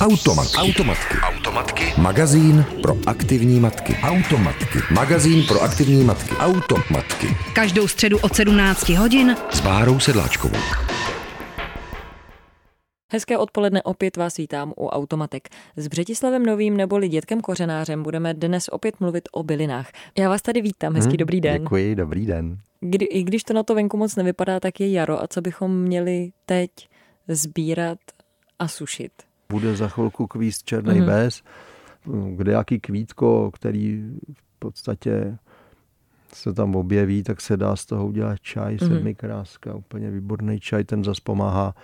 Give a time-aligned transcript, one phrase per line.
[0.00, 0.56] Automatky.
[0.56, 1.14] Automatky.
[1.22, 1.84] Automatky.
[2.00, 3.96] Magazín pro aktivní matky.
[4.02, 4.78] Automatky.
[4.94, 6.36] Magazín pro aktivní matky.
[6.36, 7.26] Automatky.
[7.52, 10.58] Každou středu od 17 hodin S Bárou Sedláčkovou.
[13.12, 15.48] Hezké odpoledne opět vás vítám u Automatek.
[15.76, 19.90] S Břetislavem Novým neboli Dětkem Kořenářem budeme dnes opět mluvit o bylinách.
[20.18, 21.62] Já vás tady vítám, hezký Hmm, dobrý den.
[21.62, 22.58] Děkuji, dobrý den.
[22.80, 25.80] Kdy, I když to na to venku moc nevypadá, tak je jaro a co bychom
[25.82, 26.70] měli teď
[27.28, 27.98] sbírat
[28.58, 29.12] a sušit?
[29.48, 31.00] Bude za chvilku kvíst černý Mhm.
[31.00, 31.06] mm.
[31.06, 31.42] bez,
[32.36, 35.38] kde jaký kvítko, který v podstatě
[36.32, 38.88] se tam objeví, tak se dá z toho udělat čaj, Mhm.
[38.90, 38.94] mm.
[38.96, 41.74] sedmikráska, úplně výborný čaj, ten zase pomáhá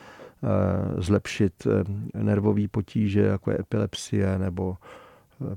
[0.44, 1.84] eh, zlepšit eh,
[2.22, 4.76] nervové potíže, jako je epilepsie nebo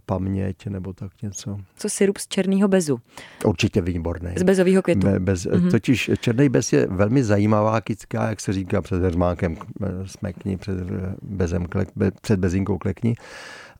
[0.05, 1.57] paměť nebo tak něco.
[1.77, 2.99] Co sirup z černého bezu,
[3.45, 4.29] Určitě výborný.
[4.37, 5.07] z bezového květu.
[5.07, 5.55] Be, bez, Mhm.
[5.59, 5.71] mm-hmm.
[5.71, 10.77] Totiž černý bez je velmi zajímavá kytka, jak se říká před hermákem eh, smekni, před,
[10.79, 13.15] eh, bezem klek, be, před bezinkou klekni.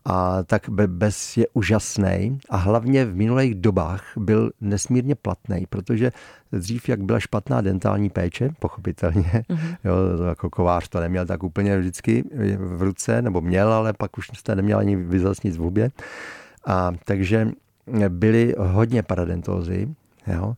[0.05, 6.11] A tak be, bez je úžasný a hlavně v minulých dobách byl nesmírně platný, protože
[6.51, 9.77] dřív, jak byla špatná dentální péče, pochopitelně, mm-hmm.
[9.83, 9.95] jo,
[10.27, 12.23] jako kovář to neměl tak úplně vždycky
[12.57, 15.91] v ruce, nebo měl, ale pak už jste neměl ani vyzat nic v hubě.
[16.67, 17.49] A takže
[18.09, 19.87] byly hodně paradentózy,
[20.27, 20.53] jo,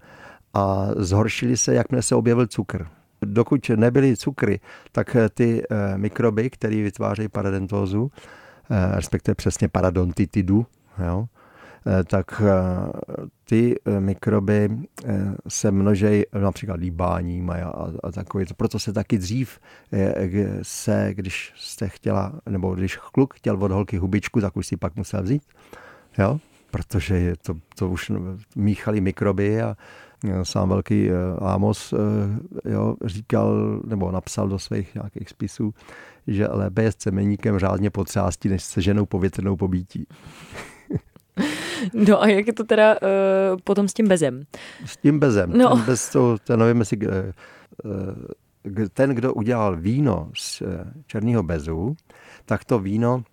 [0.53, 2.87] a zhoršily se, jakmile se objevil cukr.
[3.21, 4.59] Dokud nebyly cukry,
[4.91, 8.11] tak ty eh, mikroby, které vytvářejí paradentózu,
[8.69, 10.65] respektive přesně paradontitidu,
[11.05, 11.25] jo,
[11.87, 14.69] eh, tak eh, ty eh, mikroby
[15.05, 18.45] eh, se množejí například líbáním a, a, a takový.
[18.57, 19.59] Proto se taky dřív
[19.93, 24.77] eh, se, když jste chtěla, nebo když kluk chtěl od holky hubičku, tak už si
[24.77, 25.43] pak musel vzít.
[26.17, 26.39] Jo?
[26.71, 28.11] Protože je to, to už
[28.55, 29.77] míchali mikroby a
[30.25, 35.73] eh, sám velký eh, Amos eh, jo, říkal, nebo napsal do svých nějakých spisů,
[36.27, 40.07] že lépe je s cemeníkem řádně potřástí, než se ženou povětrnou pobítí.
[41.93, 44.43] No a jak je to teda uh, potom s tím bezem?
[44.85, 45.53] S tím bezem.
[45.57, 45.69] No.
[45.69, 47.33] Ten bez to, ten nevím, jestli, eh,
[48.83, 51.95] eh, ten, kdo udělal víno z eh, černého bezu,
[52.45, 53.23] tak to víno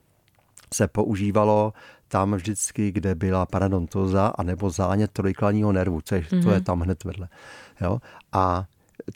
[0.74, 1.72] se používalo
[2.08, 6.42] tam vždycky, kde byla paradontoza anebo zánět trojklanního nervu, co je, mm-hmm.
[6.42, 7.28] to je tam hned vedle.
[7.80, 7.98] Jo?
[8.32, 8.64] A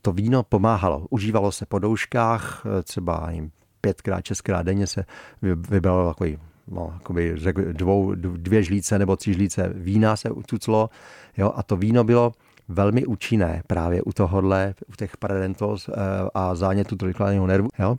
[0.02, 1.06] to víno pomáhalo.
[1.10, 3.50] Užívalo se po douškách, třeba nevím,
[3.80, 5.04] pětkrát, šestkrát denně se
[5.42, 6.38] vy- vybralo takový
[6.70, 10.90] no, jakoby řekl, dvou, dvě žlíce nebo tři žlíce vína se utuclo,
[11.36, 12.32] jo, a to víno bylo
[12.68, 15.92] velmi účinné právě u tohohle, u těch paradentos eh,
[16.34, 17.96] a zánětu trojklanního nervu, jo.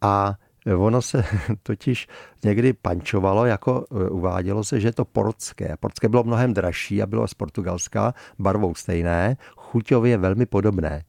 [0.00, 0.34] A
[0.76, 1.24] ono se
[1.62, 2.08] totiž
[2.44, 5.76] někdy pančovalo, jako eh, uvádělo se, že je to portské.
[5.80, 11.04] Portské bylo mnohem dražší a bylo z Portugalska, barvou stejné, chuťově velmi podobné.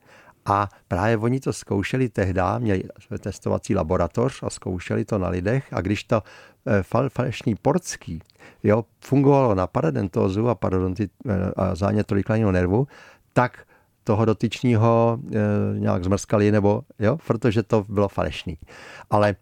[0.46, 2.84] A právě oni to zkoušeli tehdy, měli
[3.20, 6.24] testovací laboratoř a zkoušeli to na lidech a když to
[6.66, 8.22] eh, fal, falešný portský
[8.64, 12.88] jo, fungovalo na paradentózu a, parodontit, eh, a zánět trojklanního nervu,
[13.34, 13.66] tak
[14.04, 18.58] toho dotyčního e, nějak zmrskali, nebo, jo, protože to bylo falešný.
[19.10, 19.36] Ale e,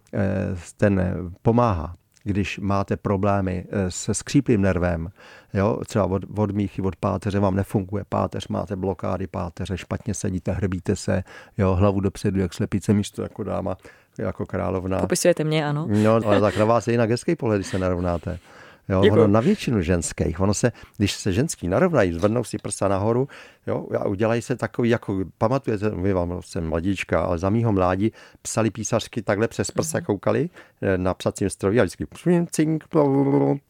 [0.77, 5.09] ten pomáhá, když máte problémy eh, se skříplým nervem,
[5.53, 10.51] jo, třeba od, od míchy, od páteře vám nefunguje páteř, máte blokády páteře, špatně sedíte,
[10.51, 11.23] hrbíte se,
[11.57, 13.77] jo, hlavu dopředu, jak slepice místo jako dáma,
[14.17, 14.99] jako královna.
[14.99, 15.87] Popisujete mě, ano.
[16.03, 18.39] No, ale tak na vás je jinak hezký pohled, když se narovnáte.
[18.91, 19.21] Jo, Děkuju.
[19.23, 23.27] ono na většinu ženských, ono se, když se ženský narovnají, zvednou si prsa nahoru,
[23.67, 28.11] jo, a udělají se takový, jako pamatujete, vy vám jsem mladíčka, ale za mýho mládí
[28.41, 30.49] psali písařky takhle přes prsa koukali
[30.81, 32.07] eh, na psacím stroji a vždycky
[32.51, 32.83] cink,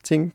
[0.01, 0.33] cink,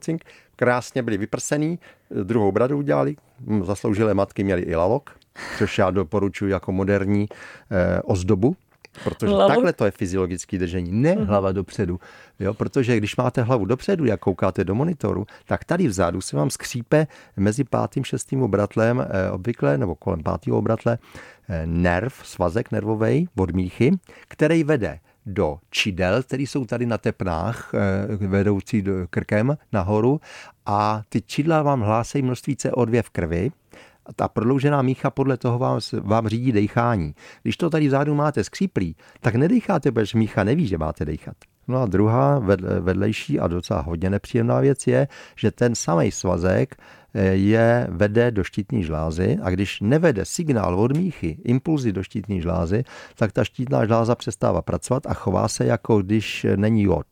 [0.00, 0.24] cink,
[0.56, 1.78] krásně byli vyprsený,
[2.22, 5.10] druhou bradu udělali, hm, zasloužilé matky měly i lalok,
[5.58, 7.26] což já doporučuji jako moderní
[7.70, 8.56] eh, ozdobu,
[9.04, 9.48] Protože Lalok?
[9.48, 12.00] takhle to je fyziologické držení, ne hlava dopředu.
[12.40, 16.50] Jo, protože když máte hlavu dopředu, jak koukáte do monitoru, tak tady vzadu se vám
[16.50, 17.06] skřípe
[17.36, 20.98] mezi pátým, šestým obratlem, eh, obvykle, nebo kolem pátého obratle,
[21.48, 23.90] eh, nerv, svazek nervový od míchy,
[24.28, 30.20] který vede do čidel, které jsou tady na tepnách, eh, vedoucí do krkem nahoru
[30.66, 33.50] a ty čidla vám hlásají množství CO2 v krvi
[34.06, 37.14] a ta prodloužená mícha podle toho vám, vám řídí dechání.
[37.42, 41.36] Když to tady vzadu máte skříplý, tak nedecháte, protože mícha neví, že máte dechat.
[41.68, 46.76] No a druhá vedle- vedlejší a docela hodně nepříjemná věc je, že ten samý svazek
[47.14, 52.40] eh, je vede do štítní žlázy a když nevede signál od míchy, impulzy do štítní
[52.40, 57.06] žlázy, tak ta štítná žláza přestává pracovat a chová se jako když není jod.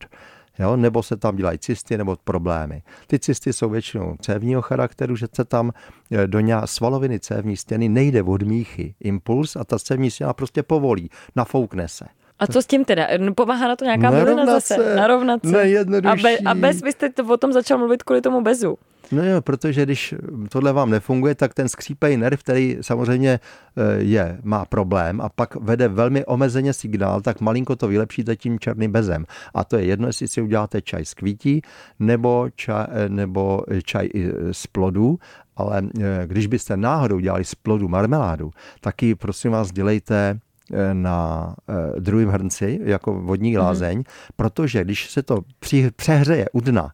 [0.59, 0.75] Jo?
[0.75, 2.81] Nebo se tam dělají cysty nebo problémy.
[3.07, 5.71] Ty cysty jsou většinou cévního charakteru, že se tam
[6.11, 10.63] eh, do nějak svaloviny cévní stěny nejde od míchy impuls a ta cévní stěna prostě
[10.63, 12.05] povolí, nafoukne se.
[12.39, 13.07] A co s tím teda?
[13.35, 14.75] Pomáhá na to nějaká bylina zase?
[14.75, 14.95] se.
[14.95, 15.73] Narovnat se.
[16.05, 18.77] A, be, a bez, vy jste to o tom začal mluvit kvůli tomu bezu.
[19.11, 20.15] No jo, protože když
[20.49, 25.55] tohle vám nefunguje, tak ten skřípej nerv, který samozřejmě eh, je, má problém a pak
[25.55, 29.25] vede velmi omezeně signál, tak malinko to vylepšíte tím černým bezem.
[29.53, 31.61] A to je jedno, jestli si uděláte čaj z kvítí
[31.99, 35.19] nebo čaj, nebo čaj i z plodů,
[35.59, 38.51] ale eh, když byste náhodou dělali z plodu marmeládu,
[38.81, 40.39] taky prosím vás dělejte
[40.73, 44.33] eh, na eh, druhém hrnci jako vodní lázeň, mm-hmm.
[44.35, 46.91] protože když se to při, přehřeje u dna,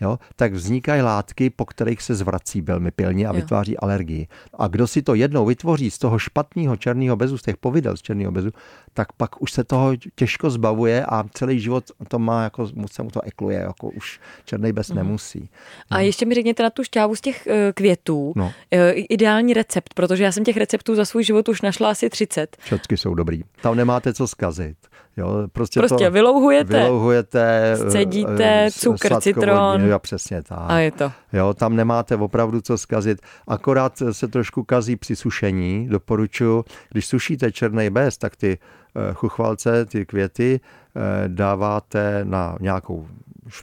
[0.00, 3.34] jo, tak vznikají látky, po kterých se zvrací velmi pilně a Jo.
[3.40, 4.26] vytváří alergii.
[4.58, 8.02] A kdo si to jednou vytvoří z toho špatného černého bezu, z těch povidel z
[8.02, 8.50] černého bezu,
[8.94, 13.10] tak pak už se toho těžko zbavuje a celý život to má, jako se mu
[13.10, 14.96] to ekluje, jako už černý bez Mhm.
[14.98, 15.50] nemusí.
[15.90, 18.32] A ještě mi řekněte na tu šťávu z těch eh, květů.
[18.36, 18.52] No.
[18.70, 22.56] eh, ideální recept, protože já jsem těch receptů za svůj život už našla asi 30.
[22.60, 23.42] Všechny jsou dobrý.
[23.62, 24.76] Tam nemáte co zkazit.
[25.16, 29.80] Jo, prostě Prostě to vylouhujete vylouhujete, Scedíte, eh, cukr, citron.
[29.84, 30.58] Jo, přesně tak.
[30.68, 31.12] a je to.
[31.32, 33.18] Jo, tam nemáte opravdu co zkazit.
[33.48, 35.88] Akorát se trošku kazí při sušení.
[35.88, 38.58] Doporučuji, když sušíte černý bez, tak ty
[38.96, 40.60] eh, chuchvalce, ty květy
[40.96, 43.06] eh, dáváte na nějakou,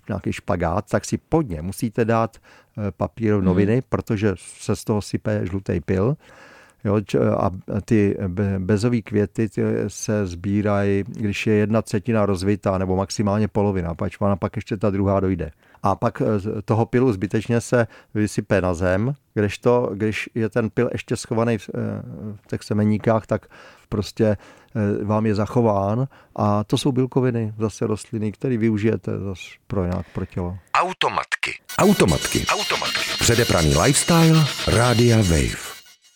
[0.10, 2.38] nějaký špagát, tak si pod ně musíte dát
[2.98, 6.16] papír noviny, protože se z toho sype žlutý pil.
[6.84, 7.00] Jo,
[7.38, 7.52] a
[7.86, 13.96] ty be- bezové květy ty se sbírají, když je jedna třetina rozvitá, nebo maximálně polovina,
[13.96, 15.52] pač ona pak ještě ta druhá dojde.
[15.84, 20.90] A pak z toho pilu zbytečně se vysype na zem, kdežto, když je ten pil
[20.92, 21.80] ještě schovaný v, eh,
[22.44, 23.46] v těch semeníkách, tak
[23.90, 24.38] prostě
[24.76, 30.06] eh, vám je zachován a to jsou bílkoviny, zase rostliny, které využijete zase pro nějak
[30.14, 30.58] pro tělo.
[30.74, 31.52] Automatky.
[31.78, 32.46] Automatky.
[32.46, 33.00] Automatky.
[33.20, 34.46] Předepraný lifestyle.
[34.68, 35.71] Rádia Wave.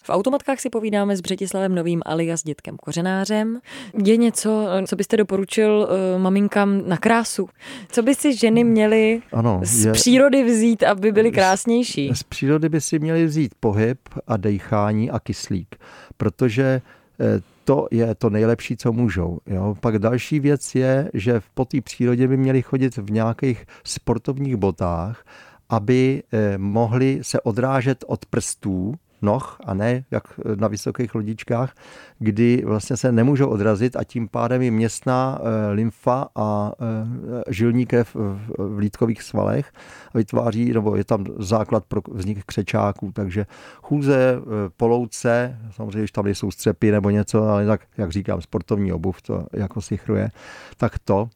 [0.06, 3.60] V automatkách si povídáme s Břetislavem Novým alias dětkem Kořenářem.
[4.06, 7.50] Je něco, co byste doporučil uh, maminkám na krásu?
[7.92, 12.12] Co by si ženy měly Ano, z je- přírody vzít, aby byly krásnější?
[12.14, 15.76] Z přírody by si měli vzít pohyb a dechání a kyslík,
[16.18, 16.82] protože
[17.20, 19.38] eh, to je to nejlepší, co můžou.
[19.46, 19.76] Jo?
[19.80, 25.26] Pak další věc je, že po té přírodě by měli chodit v nějakých sportovních botách,
[25.70, 28.94] aby eh, mohli se odrážet od prstů
[29.26, 30.24] noh a ne jak
[30.56, 31.74] na vysokých lodičkách,
[32.20, 37.86] kdy vlastně se nemůžou odrazit a tím pádem je městná eh, lymfa a eh, žilní
[37.86, 39.72] krev v, lítkových svalech
[40.14, 43.46] a vytváří, nebo je tam základ pro vznik křečáků, takže
[43.82, 48.94] chůze, eh, polouce, samozřejmě, když tam nejsou střepy nebo něco, ale tak, jak říkám, sportovní
[48.94, 50.30] obuv to jako si chruje,
[50.78, 51.30] tak to.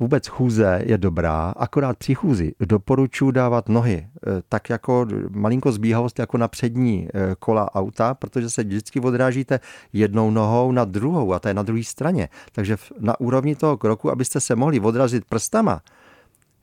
[0.00, 6.18] Vůbec chůze je dobrá, akorát při chůzi doporučuji dávat nohy eh, tak jako malinko zbíhavost
[6.18, 9.60] jako na přední eh, kola auta, protože se vždycky odrážíte
[9.92, 12.28] jednou nohou na druhou a to je na druhé straně.
[12.52, 15.80] Takže na úrovni toho kroku, abyste se mohli odrazit prstama,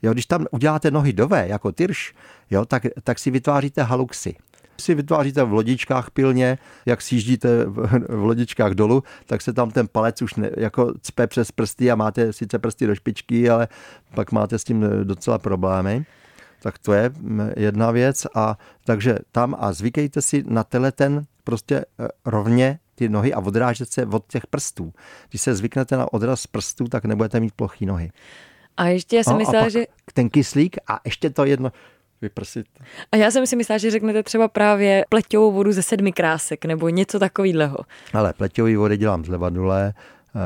[0.03, 2.13] Jo, když tam uděláte nohy dové, jako tyrš,
[2.51, 4.35] jo, tak, tak si vytváříte haluxy.
[4.81, 9.87] Si vytváříte v lodičkách pilně, jak sjíždíte v, v lodičkách dolů, tak se tam ten
[9.87, 13.67] palec už ne, jako cpe přes prsty a máte sice prsty do špičky, ale
[14.15, 16.05] pak máte s tím docela problémy.
[16.61, 18.27] Tak to je mm, jedna věc.
[18.35, 23.91] A takže tam a zvykejte si na ten prostě eh, rovně ty nohy a odrážet
[23.91, 24.93] se od těch prstů.
[25.29, 28.11] Když se zvyknete na odraz prstů, tak nebudete mít plochý nohy.
[28.77, 31.71] A ještě já jsem No, myslela, že ten kyslík a ještě to jedno
[32.23, 32.65] vyprsit.
[33.11, 36.89] a já jsem si myslela, že řeknete třeba právě pleťovou vodu ze sedmi krásek nebo
[36.89, 37.77] něco takového.
[38.13, 40.39] Ale pleťový vody dělám z levadule eh,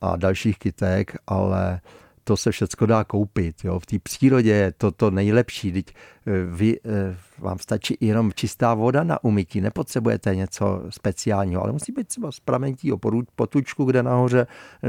[0.00, 1.80] a dalších kytek, ale
[2.24, 3.64] to se všecko dá koupit.
[3.64, 3.80] Jo.
[3.80, 5.72] V té přírodě je to to nejlepší.
[5.72, 11.72] Teď eh, vy, eh, vám stačí jenom čistá voda na umytí, nepotřebujete něco speciálního, ale
[11.72, 12.98] musí být třeba z pramentního
[13.36, 14.46] potučku, kde nahoře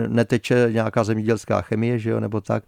[0.07, 2.63] neteče nějaká zemědělská chemie, že jo, nebo tak.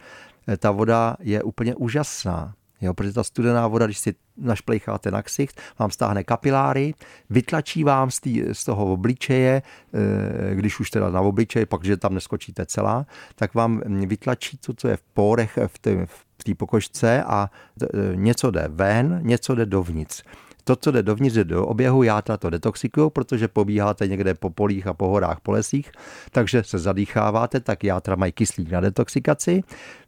[0.58, 2.54] Ta voda je úplně úžasná.
[2.82, 6.94] Jo, protože ta studená voda, když si našplejcháte na ksicht, vám stáhne kapiláry,
[7.30, 11.98] vytlačí vám z, tý, z toho obličeje, eh, když už teda na obličeji, pak, že
[11.98, 13.06] tam neskočíte celá,
[13.36, 17.50] tak vám vytlačí to, co je v pórech v té v pokožce a
[17.84, 20.24] eh, něco jde ven, něco jde dovnitř.
[20.68, 24.88] To, co jde dovnitř, jde do oběhu, játra to detoxikují, protože pobíháte někde po polích
[24.88, 25.92] a po horách, po lesích,
[26.32, 29.64] takže se zadýcháváte, tak játra mají kyslík na detoxikaci.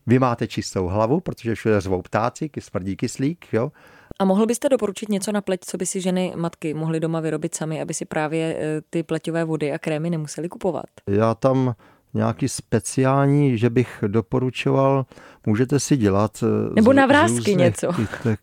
[0.08, 3.72] Vy máte čistou hlavu, protože všude řvou ptáci, smrdí kyslík, jo.
[4.20, 7.56] A mohl byste doporučit něco na pleť, co by si ženy, matky mohly doma vyrobit
[7.56, 10.86] sami, aby si právě eh, ty pleťové vody a krémy nemuseli kupovat?
[11.08, 11.76] Já tam
[12.14, 15.06] nějaký speciální, že bych doporučoval,
[15.46, 16.44] můžete si dělat.
[16.44, 17.94] eh, Nebo z- na z vrásky různých něco.
[17.94, 18.40] kytek.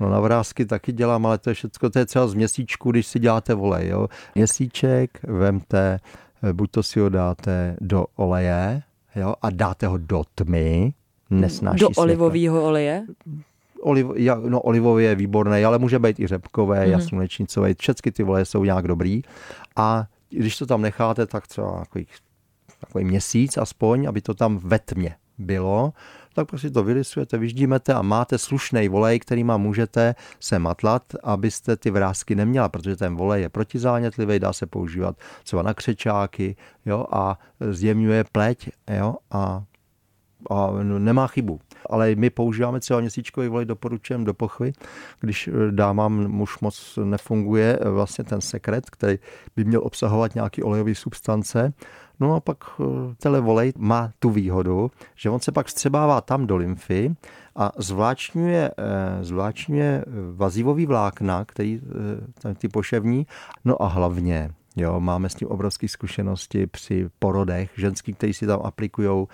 [0.00, 3.06] No na vrázky taky dělám, ale to je všechno, to je třeba z měsíčku, když
[3.06, 3.88] si děláte olej.
[3.88, 4.08] Jo.
[4.34, 5.98] Měsíček vemte,
[6.42, 8.82] eh, buď to si ho dáte do oleje,
[9.16, 10.92] jo, a dáte ho do tmy,
[11.30, 13.02] nesnáší Do olivového oleje?
[13.80, 16.92] Oliv, ja, no, olivový je výborný, ale může být i řepkové, mm.
[16.92, 19.22] jaslunečnicové, všechny ty voleje jsou nějak dobrý.
[19.76, 22.06] A když to tam necháte, tak třeba takový,
[22.86, 25.92] takový měsíc aspoň, aby to tam ve tmě bylo,
[26.34, 31.90] tak prostě to vylisujete, vyždímete a máte slušný volej, kterýma můžete se matlat, abyste ty
[31.90, 37.38] vrázky neměla, protože ten volej je protizánětlivý, dá se používat třeba na křečáky jo, a
[37.70, 39.64] zjemňuje pleť jo, a
[40.50, 41.60] a nemá chybu.
[41.90, 44.72] Ale my používáme třeba měsíčkový volej, doporučujeme do pochvy,
[45.20, 49.18] když eh, dámám muž moc nefunguje eh, vlastně ten sekret, který
[49.56, 51.72] by měl obsahovat nějaký olejové substance.
[52.20, 52.84] No a pak eh,
[53.22, 57.14] tenhle volej má tu výhodu, že on se pak vstřebává tam do lymfy
[57.56, 58.70] a zvláčňuje,
[59.20, 60.04] zvláčňuje
[60.36, 61.80] vazivový vlákna, který
[62.58, 63.26] ty poševní,
[63.64, 67.70] no a hlavně Jo, máme s tím obrovské zkušenosti při porodech.
[67.76, 69.26] Ženský, kteří si tam aplikují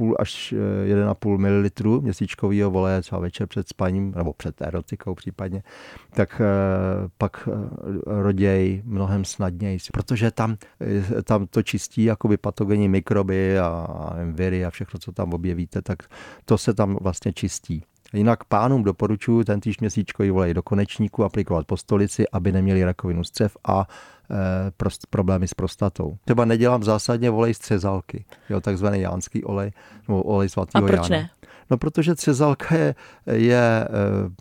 [0.00, 0.54] půl až
[0.86, 5.62] 1,5 ml měsíčkového voleje třeba večer před spaním, nebo před erotikou případně,
[6.10, 12.88] tak eh, pak eh, roděj mnohem snadněji, protože tam, eh, tam to čistí jakoby patogenní
[12.88, 13.86] mikroby a
[14.32, 16.02] viry a všechno, co tam objevíte, tak
[16.44, 17.84] to se tam vlastně čistí.
[18.12, 23.24] Jinak pánům doporučuji ten týž měsíčkový volej do konečníku aplikovat po stolici, aby neměli rakovinu
[23.24, 23.86] střev a
[24.30, 26.16] e, prost, problémy s prostatou.
[26.24, 29.72] Třeba nedělám zásadně volej z třezalky, jo, takzvaný jánský olej,
[30.08, 31.22] nebo olej svatého A proč Jána.
[31.22, 31.30] ne?
[31.70, 32.94] No, protože třezalka je,
[33.32, 33.88] je e,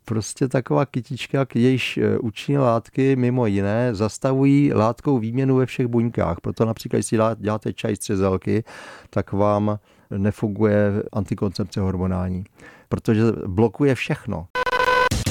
[0.06, 6.42] prostě taková kytička, jejíž účinné látky mimo jiné zastavují látkou výměnu ve všech buňkách.
[6.42, 8.64] Proto například, když si děláte čaj z třezalky,
[9.10, 9.80] tak vám
[10.18, 12.44] nefunguje antikoncepce hormonální,
[12.90, 14.48] protože blokuje všechno.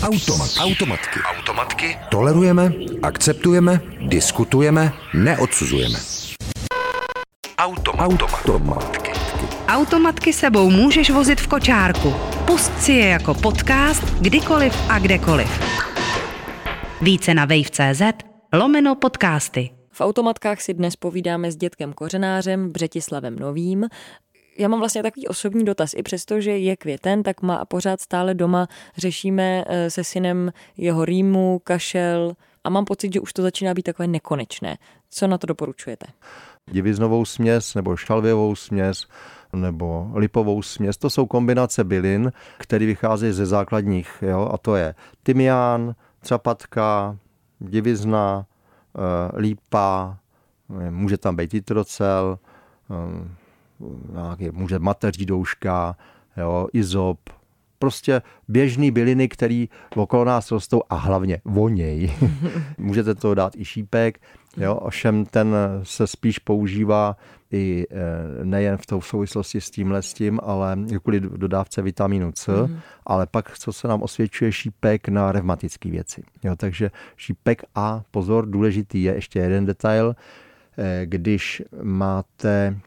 [0.02, 0.50] Automat.
[0.60, 1.20] Automatky.
[1.38, 1.98] Automatky.
[2.10, 2.72] Tolerujeme,
[3.02, 5.98] akceptujeme, diskutujeme, neodsuzujeme.
[7.58, 8.00] Automat.
[8.00, 9.12] Automatky.
[9.68, 12.14] Automatky sebou můžeš vozit v kočárku.
[12.46, 15.48] Pust si je jako podcast kdykoliv a kdekoliv.
[17.02, 18.02] Více na wave.cz
[18.52, 19.70] lomeno podcasty.
[19.92, 23.86] V automatkách si dnes povídáme s dětkem kořenářem Břetislavem Novým.
[24.58, 25.94] Já mám vlastně takový osobní dotaz.
[25.94, 31.04] I přesto, že je květen, tak má pořád stále doma řešíme eh, se synem jeho
[31.04, 32.32] rýmu, kašel
[32.64, 34.78] a mám pocit, že už to začíná být takové nekonečné.
[35.10, 36.06] Co na to doporučujete?
[36.70, 39.06] diviznovou směs nebo šalvěvou směs
[39.52, 40.96] nebo lipovou směs.
[40.96, 44.08] To jsou kombinace bylin, které vycházejí ze základních.
[44.22, 44.50] Jo?
[44.52, 47.16] A to je tymián, třapatka,
[47.58, 48.46] divizna,
[48.96, 50.18] eh, lípa,
[50.80, 52.38] eh, může tam být jitrocel,
[53.80, 55.96] eh, nějaký, může mateří douška,
[56.36, 57.18] jo, izop,
[57.78, 59.64] prostě běžný byliny, které
[59.96, 62.12] okolo nás rostou a hlavně voněj.
[62.78, 64.20] Můžete to dát i šípek,
[64.56, 67.16] jo, ovšem ten se spíš používá
[67.52, 72.52] i eh, nejen v tou souvislosti s tímhle s tím, ale kvůli dodávce vitamínu C,
[72.52, 72.80] mm.
[73.06, 76.22] ale pak, co se nám osvědčuje, šípek na revmatické věci.
[76.44, 80.16] Jo, takže šípek a pozor, důležitý je ještě jeden detail,
[80.78, 82.80] eh, když máte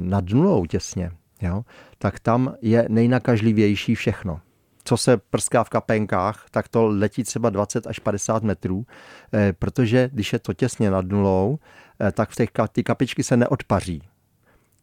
[0.00, 1.10] nad nulou těsně,
[1.42, 1.64] jo,
[1.98, 4.40] tak tam je nejnakažlivější všechno.
[4.84, 8.86] Co se prská v kapenkách, tak to letí třeba 20 až 50 metrů,
[9.34, 11.58] eh, protože když je to těsně nad nulou,
[12.00, 14.02] eh, tak v těch, ty kapičky se neodpaří.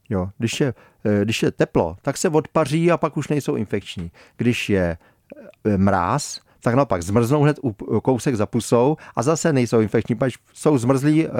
[0.10, 0.74] Jo, když, je,
[1.06, 4.12] eh, když je teplo, tak se odpaří a pak už nejsou infekční.
[4.38, 4.98] Když je
[5.66, 10.38] eh, mráz, tak naopak zmrznou hned u- kousek za pusou a zase nejsou infekční, protože
[10.54, 11.32] jsou zmrzlí, eh,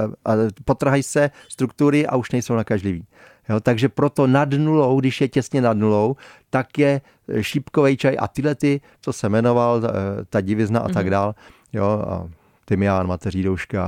[0.66, 3.06] potrhají se struktury a už nejsou nakažliví.
[3.50, 6.16] Jo, takže proto nad nulou, když je těsně nad nulou,
[6.50, 7.02] tak je
[7.42, 9.90] šípkový čaj a tyhle ty, co se jmenoval, ta,
[10.30, 11.36] ta divizna a tak dál,
[11.74, 12.30] jo, a
[12.66, 13.84] tymián, mateří douška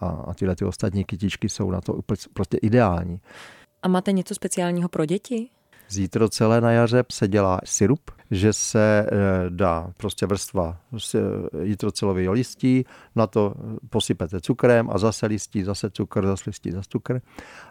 [0.00, 2.00] a, a tyhle ty ostatní kytičky jsou na to
[2.34, 3.20] prostě ideální.
[3.82, 5.48] A máte něco speciálního pro děti?
[5.88, 9.10] Zítro celé na jaře se dělá syrup, že se eh,
[9.48, 10.76] dá prostě vrstva
[11.14, 11.18] eh,
[11.62, 12.84] jitrocelového listí,
[13.16, 13.54] na to
[13.90, 17.20] posypete cukrem a zase listí, zase cukr, zase listí, zase cukr.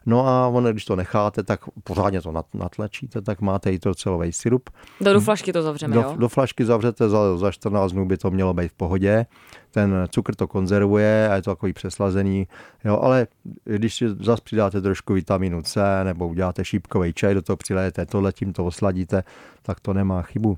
[0.05, 4.69] No a ono, když to necháte, tak pořádně to nat- natlačíte, tak máte jitrocelový syrup.
[5.01, 6.15] Do, do flašky to zavřeme, Do, jo?
[6.17, 9.25] do flašky zavřete za, za 14 dnů, by to mělo být v pohodě.
[9.71, 12.47] Ten cukr to konzervuje a je to takový přeslazený.
[12.85, 13.27] Jo, ale
[13.63, 18.33] když si zase přidáte trošku vitamínu C nebo uděláte šípkový čaj, do toho přilejete tohle,
[18.33, 19.23] tím to osladíte,
[19.61, 20.57] tak to nemá chybu.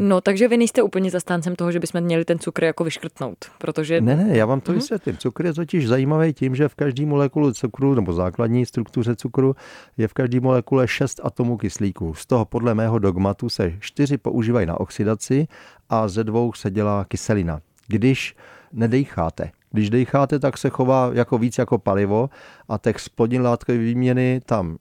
[0.00, 4.00] No, takže vy nejste úplně zastáncem toho, že bychom měli ten cukr jako vyškrtnout, protože
[4.00, 5.16] Ne, ne, já vám to vysvětlím.
[5.16, 9.56] Cukr je totiž zajímavý tím, že v každé molekule cukru, nebo základní struktuře cukru,
[9.96, 12.14] je v každé molekule 6 atomů kyslíku.
[12.14, 15.48] Z toho podle mého dogmatu se 4 používají na oxidaci
[15.88, 17.60] a ze dvou se dělá kyselina.
[17.86, 18.36] Když
[18.72, 22.30] nedejcháte, Když decháte, tak se chová jako víc jako palivo
[22.68, 24.76] a těch splodin látkové výměny tam,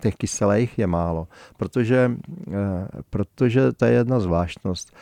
[0.00, 2.12] těch kyselých je málo, protože,
[2.48, 4.92] eh, protože to je jedna zvláštnost.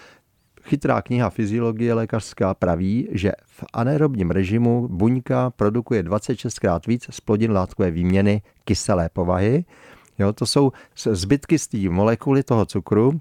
[0.62, 7.90] Chytrá kniha fyziologie lékařská praví, že v anaerobním režimu buňka produkuje 26krát víc splodin látkové
[7.90, 9.64] výměny kyselé povahy.
[10.19, 13.21] Jo, to jsou zbytky z té molekuly toho cukru,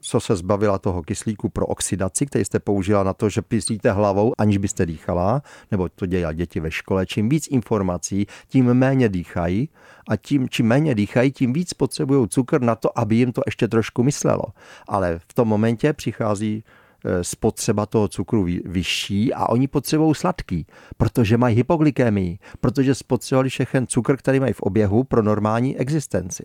[0.00, 4.32] co se zbavila toho kyslíku pro oxidaci, který jste použila na to, že písíte hlavou,
[4.38, 7.06] aniž byste dýchala, nebo to dělají děti ve škole.
[7.06, 9.68] Čím víc informací, tím méně dýchají
[10.08, 13.68] a tím, čím méně dýchají, tím víc potřebují cukr na to, aby jim to ještě
[13.68, 14.44] trošku myslelo.
[14.88, 16.81] Ale v tom momentě přichází Eh,
[17.22, 20.66] spotřeba toho cukru vyšší a oni potřebují sladký,
[20.96, 26.44] protože mají hypoglykémii, protože spotřebovali všechen cukr, který mají v oběhu pro normální existenci.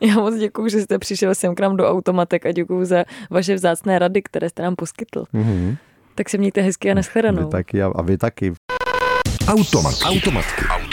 [0.00, 3.54] Já moc děkuji, že jste přišel sem k nám do automatek a děkuji za vaše
[3.54, 5.24] vzácné rady, které jste nám poskytl.
[5.34, 5.76] Mm-hmm.
[6.14, 7.44] Tak se mějte hezky a neschledanou.
[7.44, 8.52] Vy taky a vy taky.
[9.48, 10.04] Automatky.
[10.04, 10.64] Automatky.